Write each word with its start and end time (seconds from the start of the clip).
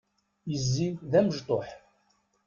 Izzi 0.55 0.87
d 1.11 1.13
amecṭuḥ. 1.19 1.67